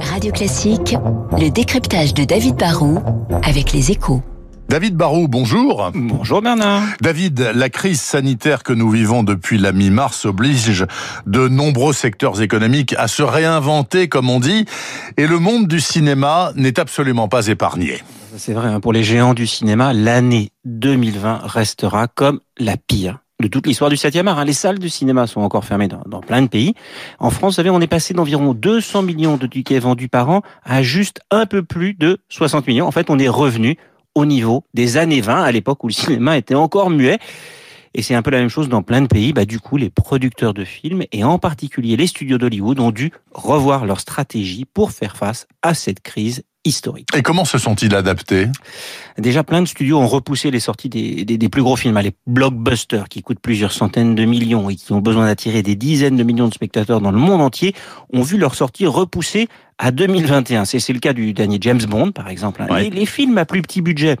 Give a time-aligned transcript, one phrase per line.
[0.00, 0.96] Radio Classique,
[1.38, 3.02] le décryptage de David Barrault
[3.42, 4.22] avec les échos.
[4.68, 5.90] David Barou, bonjour.
[5.94, 6.82] Bonjour Bernard.
[7.00, 10.86] David, la crise sanitaire que nous vivons depuis la mi-mars oblige
[11.26, 14.66] de nombreux secteurs économiques à se réinventer, comme on dit,
[15.16, 18.02] et le monde du cinéma n'est absolument pas épargné.
[18.36, 23.48] C'est vrai, hein, pour les géants du cinéma, l'année 2020 restera comme la pire de
[23.48, 24.38] toute l'histoire du 7e art.
[24.38, 24.44] Hein.
[24.44, 26.74] Les salles de cinéma sont encore fermées dans, dans, plein de pays.
[27.18, 30.42] En France, vous savez, on est passé d'environ 200 millions de tickets vendus par an
[30.64, 32.86] à juste un peu plus de 60 millions.
[32.86, 33.76] En fait, on est revenu
[34.14, 37.18] au niveau des années 20, à l'époque où le cinéma était encore muet.
[37.94, 39.32] Et c'est un peu la même chose dans plein de pays.
[39.32, 43.12] Bah, du coup, les producteurs de films, et en particulier les studios d'Hollywood, ont dû
[43.32, 47.08] revoir leur stratégie pour faire face à cette crise historique.
[47.16, 48.46] Et comment se sont-ils adaptés?
[49.16, 52.12] Déjà, plein de studios ont repoussé les sorties des, des, des, plus gros films, les
[52.26, 56.22] blockbusters qui coûtent plusieurs centaines de millions et qui ont besoin d'attirer des dizaines de
[56.22, 57.74] millions de spectateurs dans le monde entier,
[58.12, 59.48] ont vu leur sortie repoussée
[59.78, 60.64] à 2021.
[60.64, 62.62] C'est le cas du dernier James Bond, par exemple.
[62.62, 62.78] Hein.
[62.78, 64.16] Les, les, films à plus petit budget,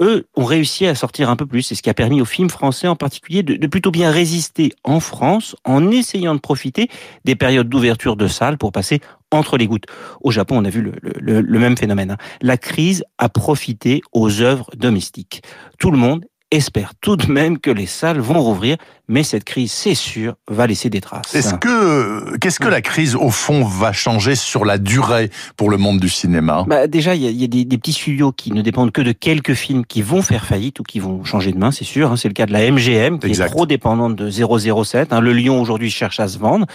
[0.00, 1.62] eux, ont réussi à sortir un peu plus.
[1.62, 4.72] C'est ce qui a permis aux films français en particulier de, de plutôt bien résister
[4.82, 6.88] en France en essayant de profiter
[7.24, 9.00] des périodes d'ouverture de salles pour passer
[9.34, 9.86] entre les gouttes.
[10.22, 12.12] Au Japon, on a vu le, même phénomène.
[12.12, 12.18] Hein.
[12.40, 15.42] La crise a profité aux œuvres domestiques.
[15.78, 16.24] Tout le monde
[16.54, 18.76] espère tout de même que les salles vont rouvrir,
[19.08, 21.34] mais cette crise, c'est sûr, va laisser des traces.
[21.34, 25.76] Est-ce que qu'est-ce que la crise au fond va changer sur la durée pour le
[25.76, 26.64] monde du cinéma?
[26.66, 29.02] Bah Déjà, il y a, y a des, des, petits studios qui ne dépendent que
[29.02, 32.10] de quelques films qui vont faire faillite ou qui vont changer de main, c'est sûr.
[32.10, 32.16] Hein.
[32.16, 33.46] C'est le cas de la MGM qui exact.
[33.46, 35.12] est trop dépendante de 007.
[35.12, 35.20] Hein.
[35.20, 36.66] Le Lion aujourd'hui cherche à se vendre.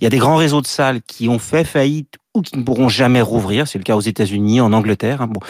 [0.00, 2.64] Il y a des grands réseaux de salles qui ont fait faillite ou qui ne
[2.64, 3.68] pourront jamais rouvrir.
[3.68, 5.22] C'est le cas aux États-Unis, en Angleterre.
[5.22, 5.28] Hein.
[5.28, 5.40] Bon.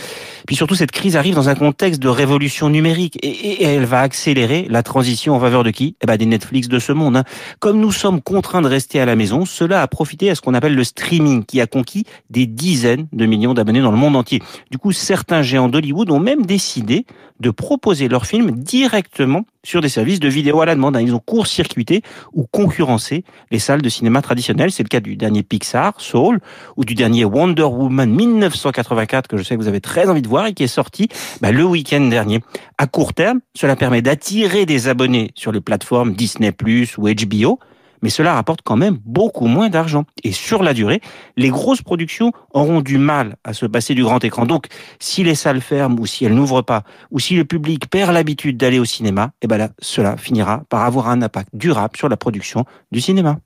[0.46, 4.66] Puis surtout, cette crise arrive dans un contexte de révolution numérique et, elle va accélérer
[4.68, 5.96] la transition en faveur de qui?
[6.02, 7.16] Eh ben, des Netflix de ce monde.
[7.16, 7.24] Hein.
[7.58, 10.54] Comme nous sommes contraints de rester à la maison, cela a profité à ce qu'on
[10.54, 14.42] appelle le streaming, qui a conquis des dizaines de millions d'abonnés dans le monde entier.
[14.70, 17.06] Du coup, certains géants d'Hollywood ont même décidé
[17.40, 20.96] de proposer leurs films directement sur des services de vidéo à la demande.
[20.96, 21.00] Hein.
[21.00, 22.02] Ils ont court-circuité
[22.32, 24.70] ou concurrencé les salles de cinéma traditionnelles.
[24.70, 26.40] C'est le cas du dernier Pixar, Soul,
[26.76, 30.28] ou du dernier Wonder Woman 1984 que je sais que vous avez très envie de
[30.28, 31.08] voir et qui est sorti
[31.40, 32.40] bah, le week-end dernier.
[32.78, 36.52] À court terme, cela permet d'attirer des abonnés sur les plateformes Disney+
[36.98, 37.58] ou HBO,
[38.04, 40.04] mais cela rapporte quand même beaucoup moins d'argent.
[40.24, 41.00] Et sur la durée,
[41.38, 44.44] les grosses productions auront du mal à se passer du grand écran.
[44.44, 44.66] Donc,
[44.98, 48.58] si les salles ferment ou si elles n'ouvrent pas, ou si le public perd l'habitude
[48.58, 52.18] d'aller au cinéma, eh ben là, cela finira par avoir un impact durable sur la
[52.18, 53.38] production du cinéma.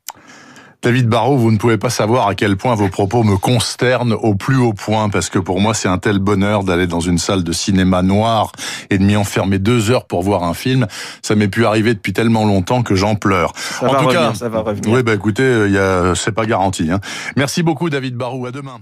[0.81, 4.37] David Barrault, vous ne pouvez pas savoir à quel point vos propos me consternent au
[4.37, 7.43] plus haut point, parce que pour moi, c'est un tel bonheur d'aller dans une salle
[7.43, 8.53] de cinéma noire
[8.89, 10.87] et de m'y enfermer deux heures pour voir un film.
[11.21, 13.53] Ça m'est pu arriver depuis tellement longtemps que j'en pleure.
[13.56, 14.93] Ça en tout revenir, cas, ça va revenir.
[14.93, 15.69] Oui, bah écoutez,
[16.15, 16.91] c'est pas garanti.
[16.93, 17.00] Hein.
[17.37, 18.47] Merci beaucoup, David Barrault.
[18.47, 18.78] À demain.